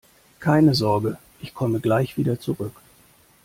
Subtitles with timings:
[0.39, 2.73] Keine Sorge, ich komme gleich wieder zurück!